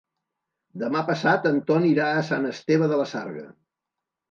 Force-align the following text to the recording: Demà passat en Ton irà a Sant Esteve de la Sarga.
Demà 0.83 1.03
passat 1.09 1.45
en 1.51 1.61
Ton 1.69 1.87
irà 1.91 2.09
a 2.15 2.25
Sant 2.31 2.49
Esteve 2.55 2.91
de 2.95 3.01
la 3.03 3.09
Sarga. 3.15 3.49